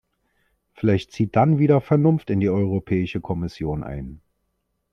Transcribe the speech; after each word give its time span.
Vielleicht 0.73 1.11
zieht 1.11 1.35
dann 1.35 1.59
wieder 1.59 1.79
Vernunft 1.79 2.31
in 2.31 2.39
die 2.39 2.49
Europäische 2.49 3.21
Kommission 3.21 3.83
ein. 3.83 4.19